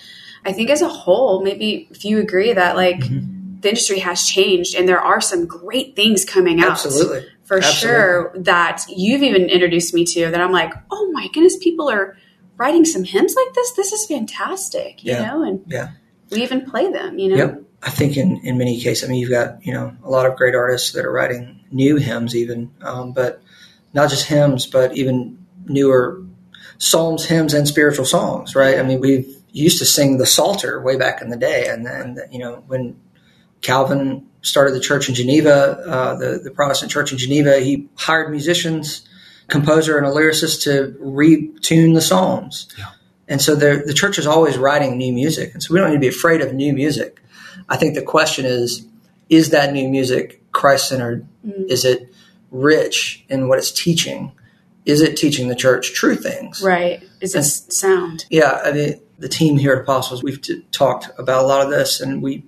[0.45, 3.61] i think as a whole maybe if you agree that like mm-hmm.
[3.61, 7.27] the industry has changed and there are some great things coming out absolutely.
[7.45, 7.81] for Absolutely.
[7.81, 12.17] sure that you've even introduced me to that I'm like, oh my goodness, people are
[12.59, 13.73] writing some hymns like this.
[13.73, 15.27] This is fantastic, you Yeah.
[15.27, 15.89] know, and Yeah.
[16.31, 17.37] we even play them, you know.
[17.37, 17.63] Yep.
[17.83, 20.37] I think in, in many cases, I mean, you've got, you know, a lot of
[20.37, 23.41] great artists that are writing new hymns even, um, but
[23.95, 26.23] not just hymns, but even newer
[26.79, 28.79] psalms, hymns, and spiritual songs, right?
[28.79, 31.69] I mean, we used to sing the Psalter way back in the day.
[31.69, 32.99] And then, you know, when
[33.61, 38.31] Calvin started the church in Geneva, uh, the, the Protestant church in Geneva, he hired
[38.31, 39.07] musicians,
[39.49, 42.69] composer, and a lyricist to retune the Psalms.
[43.27, 45.53] And so the the church is always writing new music.
[45.53, 47.21] And so we don't need to be afraid of new music.
[47.69, 48.87] I think the question is,
[49.29, 51.27] is that new music Christ centered?
[51.69, 52.13] Is it
[52.51, 54.33] rich in what it's teaching?
[54.85, 56.63] Is it teaching the church true things?
[56.63, 57.03] Right.
[57.21, 58.25] Is it sound?
[58.31, 61.71] Yeah, I mean, the team here at Apostles, we've t- talked about a lot of
[61.71, 62.45] this, and we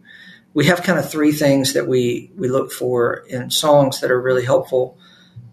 [0.54, 4.20] we have kind of three things that we we look for in songs that are
[4.20, 4.96] really helpful.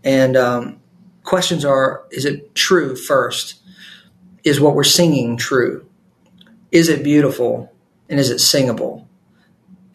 [0.03, 0.79] And um,
[1.23, 3.55] questions are: Is it true first?
[4.43, 5.85] Is what we're singing true?
[6.71, 7.73] Is it beautiful?
[8.09, 9.06] And is it singable?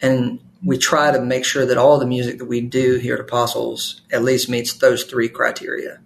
[0.03, 3.19] And we try to make sure that all the music that we do here at
[3.19, 5.99] Apostles at least meets those three criteria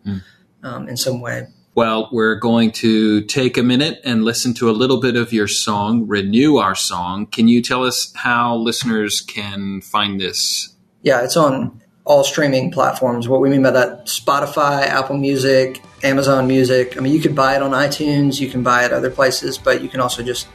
[0.64, 1.48] um, in some way.
[1.76, 5.48] Well, we're going to take a minute and listen to a little bit of your
[5.48, 7.28] song, Renew Our Song.
[7.28, 10.74] Can you tell us how listeners can find this?
[11.04, 13.28] Yeah, it's on all streaming platforms.
[13.28, 16.96] What we mean by that Spotify, Apple Music, Amazon Music.
[16.98, 19.82] I mean, you could buy it on iTunes, you can buy it other places, but
[19.82, 20.48] you can also just,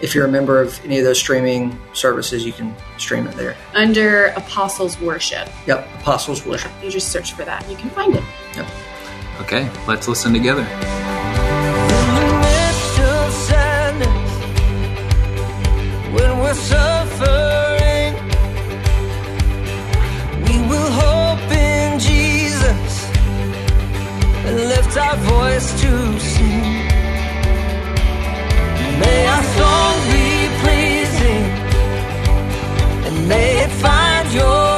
[0.00, 3.56] if you're a member of any of those streaming services, you can stream it there.
[3.74, 5.48] Under Apostles Worship.
[5.66, 6.72] Yep, Apostles Worship.
[6.82, 8.24] You just search for that, you can find it.
[8.56, 8.66] Yep.
[9.40, 10.62] Okay, let's listen together.
[10.62, 10.66] In
[12.14, 14.32] the midst of sadness,
[16.12, 16.97] when we're suffering,
[24.98, 26.62] our voice to sing.
[29.00, 30.28] May our song be
[30.62, 31.44] pleasing,
[33.06, 34.77] and may it find your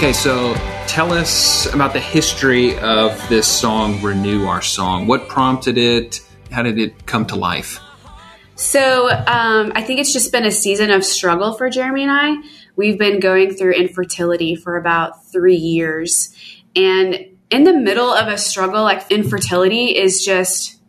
[0.00, 0.54] Okay, so
[0.86, 5.06] tell us about the history of this song, Renew Our Song.
[5.06, 6.22] What prompted it?
[6.50, 7.78] How did it come to life?
[8.54, 12.36] So um, I think it's just been a season of struggle for Jeremy and I.
[12.76, 16.34] We've been going through infertility for about three years.
[16.74, 20.80] And in the middle of a struggle like infertility is just,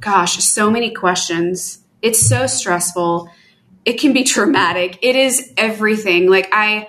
[0.00, 1.84] gosh, so many questions.
[2.02, 3.30] It's so stressful.
[3.84, 4.98] It can be traumatic.
[5.02, 6.28] It is everything.
[6.28, 6.88] Like, I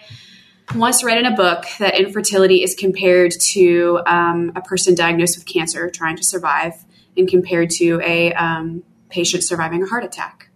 [0.75, 5.45] once read in a book that infertility is compared to um, a person diagnosed with
[5.45, 6.73] cancer trying to survive
[7.17, 10.49] and compared to a um, patient surviving a heart attack.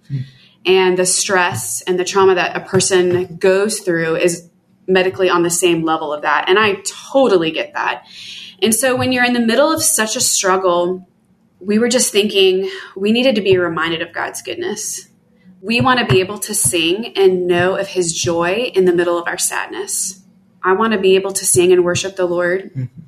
[0.66, 4.50] And the stress and the trauma that a person goes through is
[4.88, 6.46] medically on the same level of that.
[6.48, 8.08] And I totally get that.
[8.62, 11.08] And so when you're in the middle of such a struggle,
[11.60, 15.08] we were just thinking we needed to be reminded of God's goodness.
[15.66, 19.18] We want to be able to sing and know of his joy in the middle
[19.18, 20.22] of our sadness.
[20.62, 23.02] I want to be able to sing and worship the Lord mm-hmm.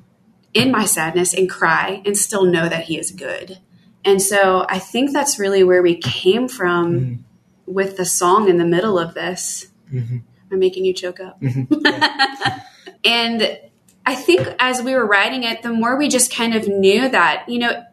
[0.54, 3.58] in my sadness and cry and still know that he is good.
[4.04, 7.72] And so I think that's really where we came from mm-hmm.
[7.72, 9.68] with the song in the middle of this.
[9.92, 10.18] Mm-hmm.
[10.50, 11.40] I'm making you choke up.
[13.04, 13.58] and
[14.04, 17.48] I think as we were writing it, the more we just kind of knew that,
[17.48, 17.84] you know,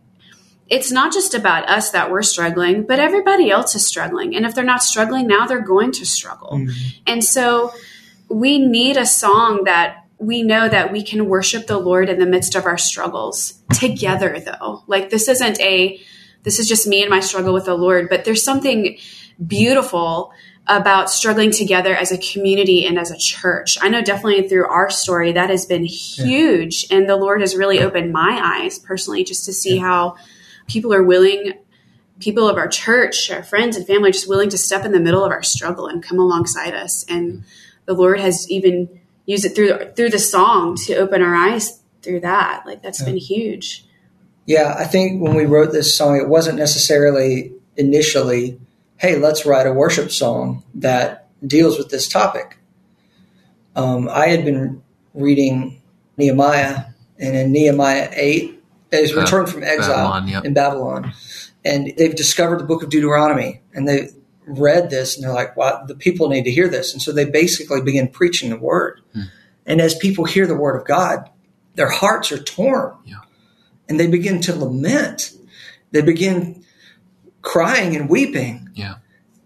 [0.68, 4.36] it's not just about us that we're struggling, but everybody else is struggling.
[4.36, 6.54] And if they're not struggling now, they're going to struggle.
[6.54, 6.90] Mm-hmm.
[7.06, 7.74] And so
[8.30, 12.26] we need a song that we know that we can worship the Lord in the
[12.26, 14.84] midst of our struggles together, though.
[14.88, 16.00] Like, this isn't a,
[16.44, 18.98] this is just me and my struggle with the Lord, but there's something
[19.46, 20.32] beautiful
[20.68, 23.78] about struggling together as a community and as a church.
[23.82, 26.88] I know definitely through our story that has been huge.
[26.90, 30.16] And the Lord has really opened my eyes personally just to see how
[30.68, 31.54] people are willing,
[32.20, 35.00] people of our church, our friends and family, are just willing to step in the
[35.00, 37.06] middle of our struggle and come alongside us.
[37.10, 37.44] And
[37.86, 42.22] the Lord has even used it through through the song to open our eyes through
[42.22, 42.64] that.
[42.66, 43.86] Like that's been huge.
[44.46, 48.60] Yeah, I think when we wrote this song, it wasn't necessarily initially,
[48.98, 52.60] hey, let's write a worship song that deals with this topic.
[53.76, 55.82] Um, I had been reading
[56.18, 56.86] Nehemiah,
[57.18, 58.55] and in Nehemiah 8,
[59.04, 60.46] is Uh, returned from exile Babylon, yep.
[60.46, 61.14] in Babylon.
[61.64, 64.10] And they've discovered the book of Deuteronomy, and they
[64.46, 66.94] read this, and they're like, wow, the people need to hear this.
[66.94, 69.02] And so they basically begin preaching the word.
[69.66, 71.30] And as people hear the word of God,
[71.74, 73.16] their hearts are torn Yeah.
[73.90, 75.32] and they begin to lament.
[75.92, 76.64] They begin
[77.42, 78.70] crying and weeping.
[78.76, 78.96] Yeah.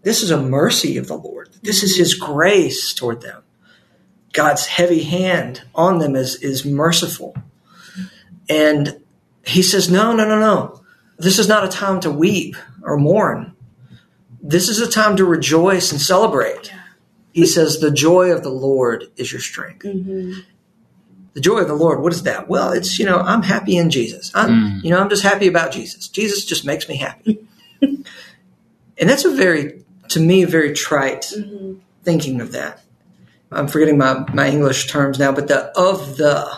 [0.03, 1.49] This is a mercy of the Lord.
[1.62, 3.43] This is His grace toward them.
[4.33, 7.35] God's heavy hand on them is, is merciful.
[8.49, 8.99] And
[9.45, 10.82] He says, No, no, no, no.
[11.17, 13.56] This is not a time to weep or mourn.
[14.41, 16.71] This is a time to rejoice and celebrate.
[17.34, 19.86] He says, The joy of the Lord is your strength.
[19.86, 20.41] Mm-hmm.
[21.34, 22.49] The joy of the Lord, what is that?
[22.49, 24.32] Well, it's, you know, I'm happy in Jesus.
[24.34, 24.84] I'm, mm.
[24.84, 26.08] you know, I'm just happy about Jesus.
[26.08, 27.47] Jesus just makes me happy.
[27.82, 28.06] and
[28.97, 31.80] that's a very, to me, a very trite mm-hmm.
[32.04, 32.82] thinking of that.
[33.52, 36.52] I'm forgetting my, my English terms now, but the of the,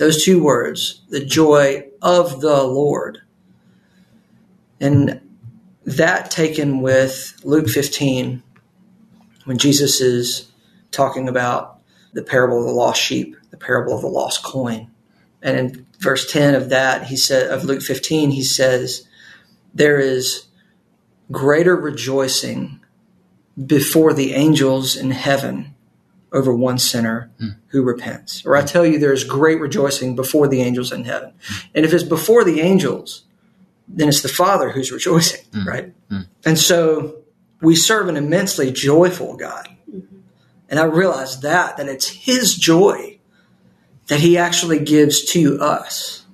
[0.00, 3.18] those two words, the joy of the Lord.
[4.80, 5.20] And
[5.84, 8.42] that taken with Luke 15,
[9.44, 10.50] when Jesus is
[10.90, 11.80] talking about
[12.14, 14.90] the parable of the lost sheep, the parable of the lost coin.
[15.42, 19.06] And in verse 10 of that, he said, of Luke 15, he says,
[19.74, 20.46] there is
[21.30, 22.80] greater rejoicing
[23.66, 25.74] before the angels in heaven
[26.32, 27.48] over one sinner hmm.
[27.68, 28.44] who repents.
[28.46, 31.32] Or I tell you, there is great rejoicing before the angels in heaven.
[31.42, 31.66] Hmm.
[31.74, 33.24] And if it's before the angels,
[33.88, 35.66] then it's the Father who's rejoicing, hmm.
[35.66, 35.92] right?
[36.44, 37.16] And so
[37.60, 39.68] we serve an immensely joyful God.
[40.68, 43.18] And I realize that, that it's His joy
[44.06, 46.24] that He actually gives to us.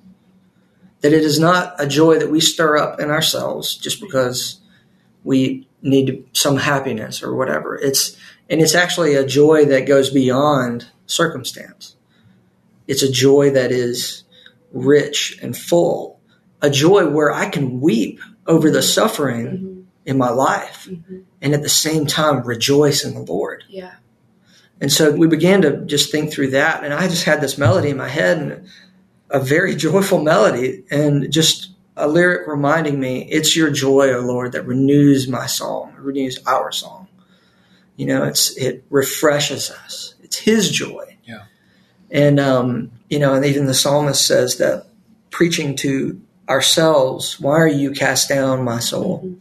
[1.01, 4.59] That it is not a joy that we stir up in ourselves just because
[5.23, 7.75] we need some happiness or whatever.
[7.75, 8.15] It's
[8.49, 11.95] and it's actually a joy that goes beyond circumstance.
[12.87, 14.23] It's a joy that is
[14.71, 16.19] rich and full,
[16.61, 19.81] a joy where I can weep over the suffering mm-hmm.
[20.05, 21.19] in my life mm-hmm.
[21.41, 23.63] and at the same time rejoice in the Lord.
[23.67, 23.95] Yeah.
[24.79, 26.83] And so we began to just think through that.
[26.83, 28.69] And I just had this melody in my head and
[29.29, 34.51] a very joyful melody and just a lyric reminding me, it's your joy, O Lord,
[34.51, 37.06] that renews my song, renews our song.
[37.97, 40.15] You know, it's, it refreshes us.
[40.23, 41.17] It's his joy.
[41.25, 41.43] Yeah.
[42.09, 44.87] And, um, you know, and even the psalmist says that
[45.29, 49.35] preaching to ourselves, why are you cast down, my soul?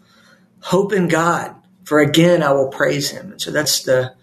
[0.61, 3.31] Hope in God, for again I will praise him.
[3.31, 4.17] And so that's the,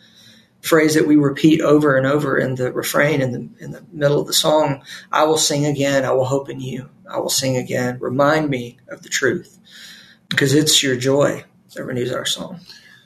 [0.63, 4.19] phrase that we repeat over and over in the refrain in the in the middle
[4.19, 7.57] of the song i will sing again i will hope in you i will sing
[7.57, 9.59] again remind me of the truth
[10.29, 11.43] because it's your joy
[11.75, 12.59] that renews our song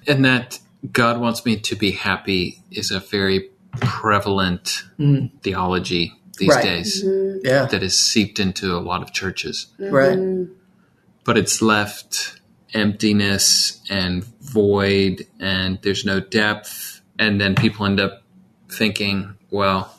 [0.06, 0.60] And that
[0.92, 5.32] God wants me to be happy is a very prevalent mm.
[5.42, 6.64] theology these Right.
[6.64, 7.40] days mm-hmm.
[7.44, 9.68] yeah that is seeped into a lot of churches.
[9.80, 9.94] Mm-hmm.
[9.94, 10.48] right
[11.24, 12.40] But it's left
[12.74, 17.02] emptiness and void, and there's no depth.
[17.20, 18.24] And then people end up
[18.70, 19.94] thinking, well,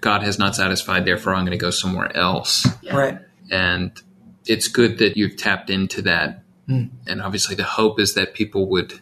[0.00, 2.66] God has not satisfied, therefore I'm going to go somewhere else.
[2.92, 3.18] right
[3.50, 4.00] and
[4.46, 6.90] it's good that you've tapped into that mm.
[7.06, 9.00] and obviously the hope is that people would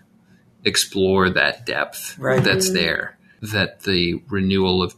[0.64, 2.42] explore that depth Right.
[2.42, 4.94] that's there that the renewal of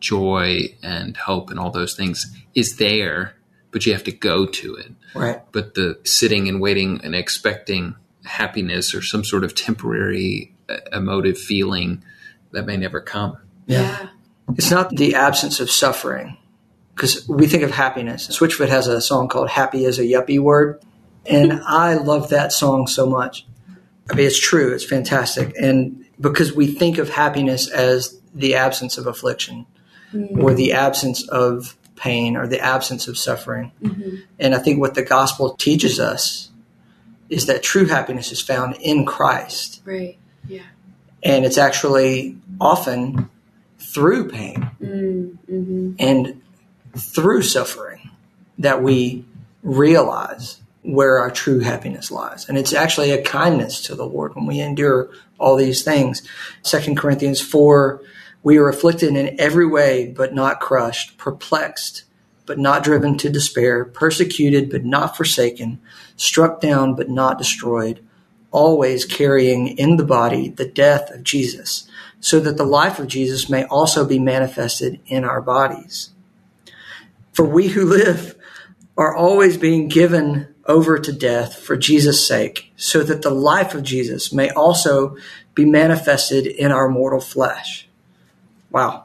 [0.00, 3.34] joy and hope and all those things is there
[3.72, 4.90] but you have to go to it.
[5.14, 5.42] Right.
[5.52, 11.36] But the sitting and waiting and expecting happiness or some sort of temporary uh, emotive
[11.36, 12.02] feeling
[12.52, 13.36] that may never come.
[13.66, 14.08] Yeah.
[14.56, 16.38] it's not the absence of suffering
[16.94, 18.28] because we think of happiness.
[18.28, 20.80] Switchfoot has a song called happy is a yuppie word
[21.26, 23.44] and i love that song so much
[24.10, 24.72] i mean it's true.
[24.72, 25.54] It's fantastic.
[25.60, 29.66] And because we think of happiness as the absence of affliction
[30.12, 30.40] mm-hmm.
[30.40, 33.72] or the absence of pain or the absence of suffering.
[33.82, 34.16] Mm-hmm.
[34.38, 36.50] And i think what the gospel teaches us
[37.28, 39.82] is that true happiness is found in christ.
[39.84, 40.18] Right.
[40.48, 40.62] Yeah.
[41.22, 43.28] and it's actually often
[43.78, 45.92] through pain mm-hmm.
[45.98, 46.40] and
[46.96, 48.10] through suffering
[48.58, 49.24] that we
[49.62, 54.46] realize where our true happiness lies and it's actually a kindness to the lord when
[54.46, 56.22] we endure all these things
[56.62, 58.00] Second corinthians 4
[58.42, 62.04] we are afflicted in every way but not crushed perplexed
[62.46, 65.80] but not driven to despair persecuted but not forsaken
[66.16, 68.00] struck down but not destroyed
[68.56, 71.86] always carrying in the body the death of Jesus,
[72.20, 76.10] so that the life of Jesus may also be manifested in our bodies.
[77.34, 78.34] For we who live
[78.96, 83.82] are always being given over to death for Jesus' sake, so that the life of
[83.82, 85.16] Jesus may also
[85.54, 87.88] be manifested in our mortal flesh.
[88.70, 89.04] Wow.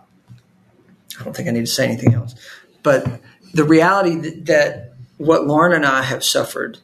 [1.19, 2.36] I don't think I need to say anything else.
[2.84, 3.21] But
[3.54, 6.80] the reality that, that what Lauren and I have suffered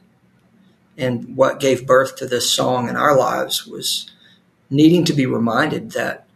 [0.96, 4.10] and what gave birth to this song in our lives was
[4.70, 6.26] needing to be reminded that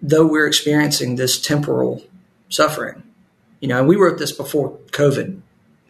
[0.00, 2.02] though we're experiencing this temporal
[2.48, 3.02] suffering,
[3.60, 5.40] you know, and we wrote this before COVID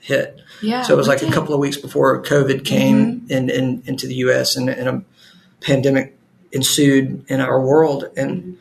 [0.00, 0.40] hit.
[0.62, 0.82] Yeah.
[0.82, 3.32] So it was like a couple of weeks before COVID came mm-hmm.
[3.32, 4.56] in, in into the U.S.
[4.56, 5.04] and, and a
[5.60, 6.16] pandemic
[6.52, 8.52] ensued in our world, and mm-hmm.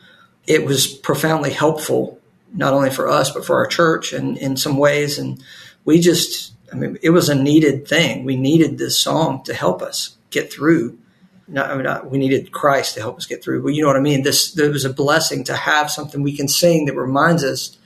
[0.46, 2.20] it was profoundly helpful
[2.54, 5.18] not only for us but for our church and in some ways.
[5.18, 5.42] And
[5.84, 8.24] we just, I mean, it was a needed thing.
[8.24, 10.98] We needed this song to help us get through.
[11.46, 13.62] Not, I mean, not, we needed Christ to help us get through.
[13.62, 14.22] But you know what I mean.
[14.22, 17.76] This there was a blessing to have something we can sing that reminds us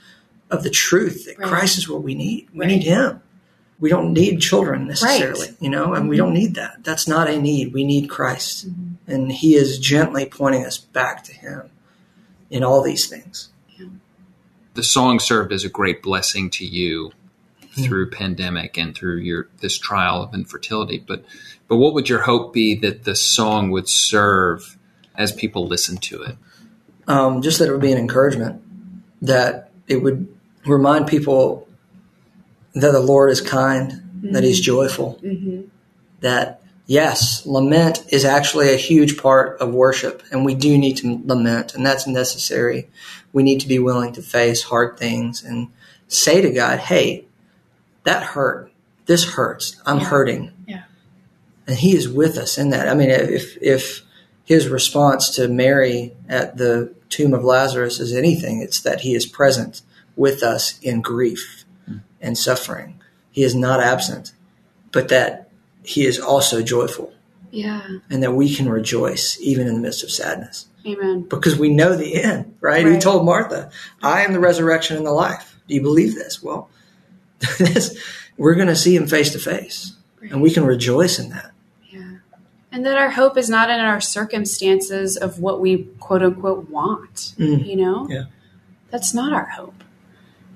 [0.49, 1.47] of the truth that Right.
[1.49, 2.47] Christ is what we need.
[2.53, 2.67] We Right.
[2.67, 3.21] need Him.
[3.79, 6.25] We don't need children necessarily, you know, and we mm-hmm.
[6.25, 6.83] don't need that.
[6.83, 7.73] That's not a need.
[7.73, 9.11] We need Christ, mm-hmm.
[9.11, 11.69] and He is gently pointing us back to Him
[12.49, 13.49] in all these things.
[14.73, 17.11] the song served as a great blessing to you
[17.75, 17.83] hmm.
[17.83, 21.03] through pandemic and through your this trial of infertility.
[21.05, 21.23] But
[21.69, 24.77] but what would your hope be that the song would serve
[25.15, 26.35] as people listen to it?
[27.07, 28.61] Um, just that it would be an encouragement,
[29.21, 30.27] that it would
[30.65, 31.67] remind people
[32.73, 34.65] that the Lord is kind, that He's mm-hmm.
[34.65, 35.61] joyful, mm-hmm.
[36.21, 41.21] that yes, lament is actually a huge part of worship, and we do need to
[41.25, 42.89] lament, and that's necessary.
[43.31, 45.69] We need to be willing to face hard things and
[46.07, 47.25] say to God, hey,
[48.03, 48.71] that hurt.
[49.05, 49.79] This hurts.
[49.85, 50.51] I'm hurting.
[50.67, 50.83] Yeah.
[51.67, 52.87] And He is with us in that.
[52.87, 54.01] I mean, if, if
[54.43, 59.25] His response to Mary at the tomb of Lazarus is anything, it's that He is
[59.25, 59.81] present
[60.15, 61.58] with us in grief
[62.21, 62.99] and suffering.
[63.31, 64.33] He is not absent,
[64.91, 65.49] but that
[65.83, 67.13] He is also joyful
[67.51, 67.81] Yeah.
[68.09, 71.25] and that we can rejoice even in the midst of sadness Amen.
[71.29, 72.85] because we know the end, right?
[72.85, 73.71] He told Martha,
[74.03, 75.57] I am the resurrection and the life.
[75.67, 76.43] Do you believe this?
[76.43, 76.69] Well,
[77.59, 77.97] this,
[78.37, 79.93] we're going to see him face to face
[80.29, 81.51] and we can rejoice in that.
[81.89, 82.17] Yeah.
[82.71, 87.33] And that our hope is not in our circumstances of what we quote unquote want,
[87.37, 87.65] Mm.
[87.65, 88.07] you know?
[88.09, 88.23] Yeah.
[88.91, 89.83] That's not our hope.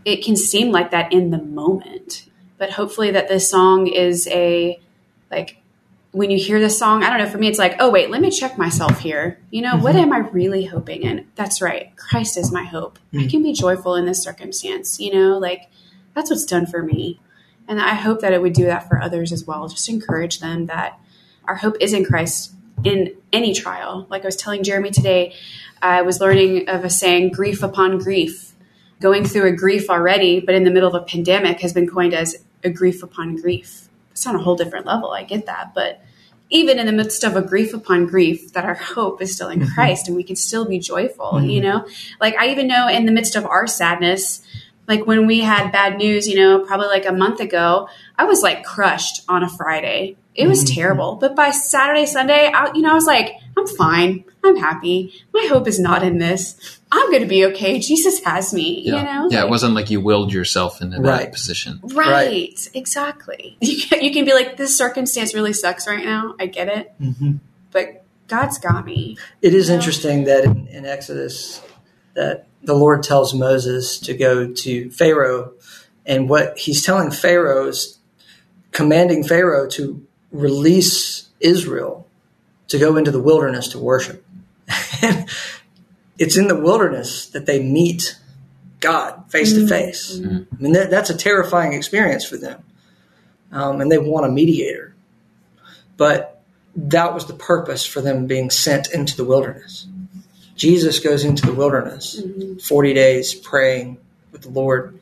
[0.06, 4.80] It can seem like that in the moment, but hopefully that this song is a
[5.32, 5.58] like
[6.12, 8.22] when you hear this song, I don't know, for me it's like, oh wait, let
[8.22, 9.40] me check myself here.
[9.50, 10.12] You know, what mm-hmm.
[10.12, 11.28] am I really hoping in?
[11.36, 11.96] That's right.
[11.96, 13.00] Christ is my hope.
[13.14, 13.30] I mm.
[13.30, 15.70] can be joyful in this circumstance, you know, like
[16.14, 17.20] that's what's done for me.
[17.68, 19.68] And I hope that it would do that for others as well.
[19.68, 21.00] Just encourage them that
[21.46, 24.06] our hope is in Christ in any trial.
[24.10, 25.34] Like I was telling Jeremy today,
[25.82, 28.53] I was learning of a saying, grief upon grief.
[29.04, 32.14] Going through a grief already, but in the middle of a pandemic has been coined
[32.14, 33.90] as a grief upon grief.
[34.12, 35.12] It's on a whole different level.
[35.12, 35.74] I get that.
[35.76, 36.02] But
[36.50, 39.60] even in the midst of a grief upon grief, that our hope is still in
[39.60, 39.74] mm-hmm.
[39.74, 41.70] Christ and we can still be joyful, you mm-hmm.
[41.70, 41.88] know?
[42.22, 44.42] Like I even know in the midst of our sadness,
[44.88, 48.42] like when we had bad news, you know, probably like a month ago, I was
[48.42, 50.18] like crushed on a Friday.
[50.36, 51.16] It was terrible.
[51.18, 54.24] But by Saturday, Sunday, I, you know, I was like, I'm fine.
[54.44, 55.14] I'm happy.
[55.32, 56.80] My hope is not in this.
[56.92, 57.78] I'm going to be okay.
[57.80, 58.98] Jesus has me, Yeah.
[58.98, 59.28] you know?
[59.30, 61.32] yeah, it wasn't like you willed yourself into that Right.
[61.32, 61.80] position.
[61.84, 63.58] Right, exactly.
[63.62, 66.34] You can, you can be like, this circumstance really sucks right now.
[66.40, 66.92] I get it.
[67.00, 67.40] Mhm.
[67.72, 69.18] But God's got me.
[69.44, 71.62] It is interesting that in, in Exodus
[72.16, 75.54] that the Lord tells Moses to go to Pharaoh
[76.06, 77.98] and what he's telling Pharaoh is
[78.72, 82.08] commanding Pharaoh to release Israel
[82.70, 84.26] to go into the wilderness to worship.
[86.20, 88.20] It's in the wilderness that they meet
[88.80, 90.20] God face to face.
[90.52, 92.64] I mean, that, that's a terrifying experience for them.
[93.52, 94.94] Um, and they want a mediator.
[95.98, 96.42] But
[96.76, 99.88] that was the purpose for them being sent into the wilderness.
[100.56, 102.22] Jesus goes into the wilderness,
[102.68, 103.98] 40 days praying
[104.32, 105.00] with the Lord,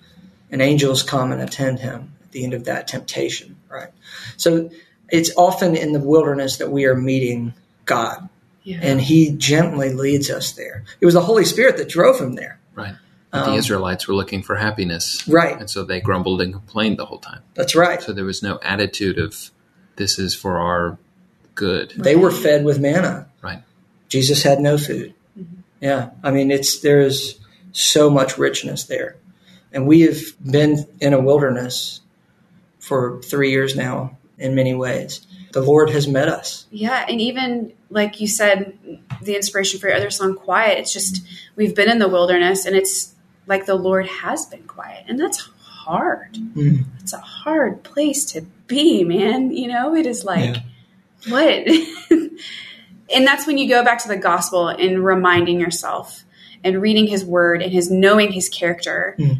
[0.49, 3.89] and angels come and attend him at the end of that temptation, right?
[4.37, 4.69] So
[5.09, 7.53] it's often in the wilderness that we are meeting
[7.85, 8.29] God,
[8.63, 8.79] Yeah.
[8.81, 10.83] and he gently leads us there.
[11.01, 12.59] It was the Holy Spirit that drove him there.
[12.75, 12.95] Right.
[13.31, 15.25] But Um, the Israelites were looking for happiness.
[15.27, 15.57] Right.
[15.59, 17.39] And so they grumbled and complained the whole time.
[17.55, 18.01] That's right.
[18.01, 19.51] So there was no attitude of
[19.95, 20.97] this is for our
[21.55, 21.93] good.
[21.97, 23.27] They were fed with manna.
[23.41, 23.63] Right.
[24.09, 25.13] Jesus had no food.
[25.81, 27.39] Yeah, I mean, it's there is
[27.73, 29.17] so much richness there,
[29.73, 30.19] and we have
[30.49, 32.01] been in a wilderness
[32.79, 34.17] for three years now.
[34.37, 36.65] In many ways, the Lord has met us.
[36.71, 38.77] Yeah, and even like you said,
[39.21, 41.23] the inspiration for your other song, Quiet, it's just
[41.55, 43.13] we've been in the wilderness and it's
[43.47, 45.05] like the Lord has been quiet.
[45.07, 46.33] And that's hard.
[46.33, 46.85] Mm.
[47.01, 49.51] It's a hard place to be, man.
[49.51, 50.57] You know, it is like,
[51.27, 51.67] what?
[53.13, 56.23] and that's when you go back to the gospel and reminding yourself
[56.63, 59.15] and reading his word and his knowing his character.
[59.17, 59.39] Mm.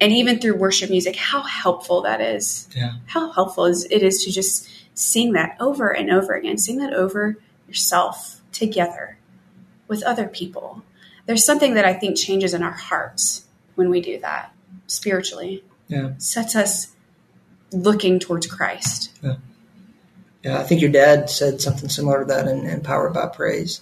[0.00, 4.24] And even through worship music, how helpful that is Yeah, how helpful is it is
[4.24, 9.18] to just sing that over and over again sing that over yourself together
[9.88, 10.82] with other people
[11.26, 14.52] there's something that i think changes in our hearts when we do that
[14.86, 16.92] spiritually yeah, sets us
[17.72, 19.36] looking towards christ yeah.
[20.44, 23.80] I think your dad said something similar to that in, in Powered by Praise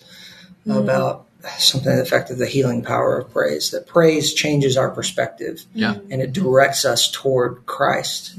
[0.69, 1.27] about
[1.59, 3.71] something to the effect of the healing power of praise.
[3.71, 5.65] That praise changes our perspective.
[5.75, 5.95] Yeah.
[6.11, 8.37] and it directs us toward Christ.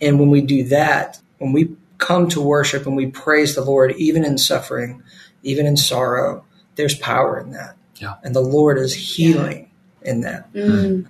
[0.00, 3.92] And when we do that, when we come to worship and we praise the Lord,
[3.96, 5.02] even in suffering,
[5.42, 6.44] even in sorrow,
[6.76, 7.76] there's power in that.
[7.96, 8.14] Yeah.
[8.22, 9.70] And the Lord is healing
[10.02, 10.52] in that.
[10.52, 11.08] Mm.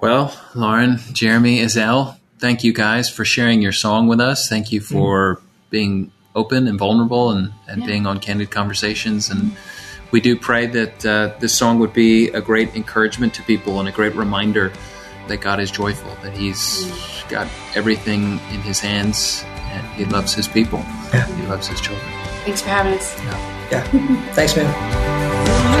[0.00, 4.48] Well, Lauren, Jeremy, Azelle, thank you guys for sharing your song with us.
[4.48, 7.86] Thank you for being open and vulnerable and, and Yeah.
[7.86, 9.30] being on Candid Conversations.
[9.30, 9.56] And
[10.10, 13.88] we do pray that uh, this song would be a great encouragement to people and
[13.88, 14.72] a great reminder
[15.28, 16.86] that God is joyful, that He's
[17.28, 20.78] got everything in His hands and He loves His people.
[21.12, 21.26] Yeah.
[21.26, 22.06] He loves His children.
[22.44, 23.18] thanks for having us
[23.72, 23.82] Yeah.
[24.34, 25.76] Thanks, man.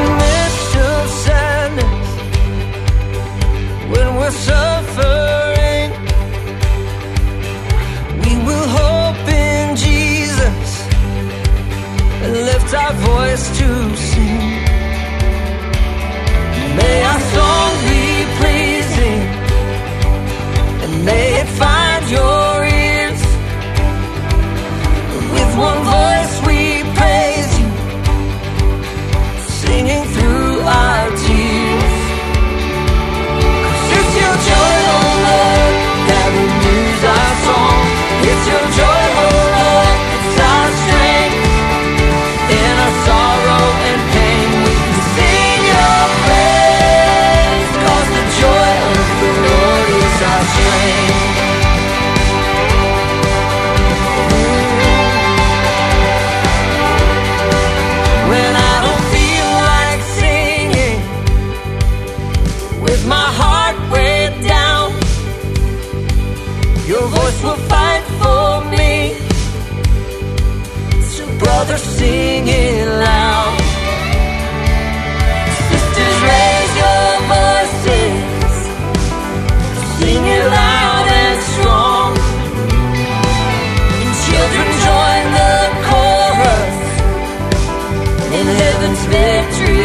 [88.38, 89.76] in heaven's victory.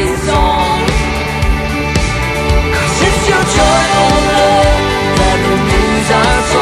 [2.76, 4.80] Cause it's your joyful love
[5.20, 6.61] that renews our soul.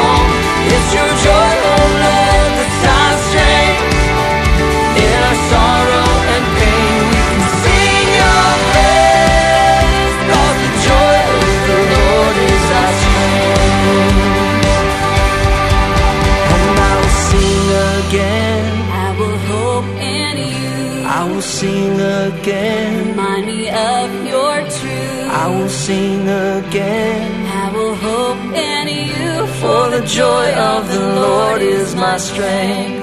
[25.86, 27.46] sing again.
[27.46, 32.99] I will hope in you, for the joy of the Lord is my strength.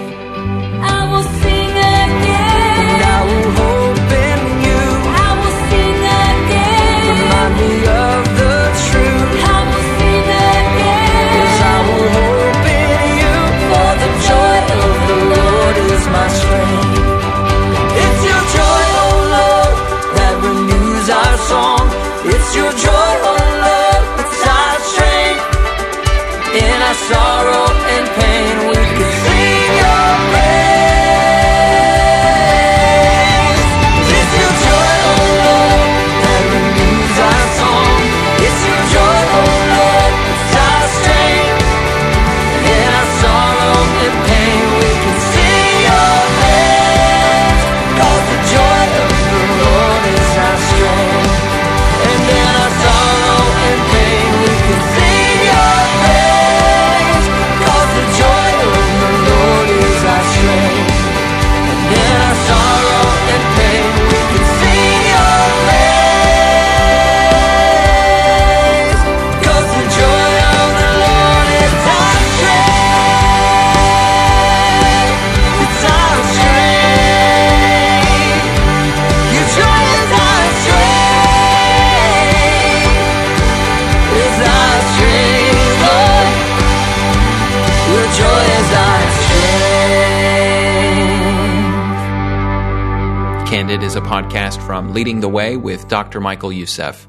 [95.27, 96.21] the Way with Dr.
[96.21, 97.05] Michael Youssef.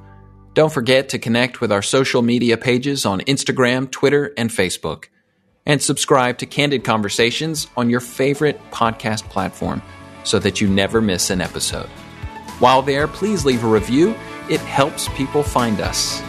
[0.55, 5.05] Don't forget to connect with our social media pages on Instagram, Twitter, and Facebook.
[5.65, 9.83] And subscribe to Candid Conversations on your favorite podcast platform
[10.25, 11.87] so that you never miss an episode.
[12.59, 14.17] While there, please leave a review.
[14.51, 16.21] It helps people find us.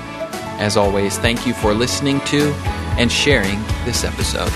[0.62, 2.52] As always, thank you for listening to
[3.00, 4.52] and sharing this episode.